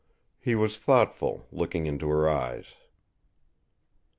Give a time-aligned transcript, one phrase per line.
[0.39, 2.73] He was thoughtful, looking into her eyes.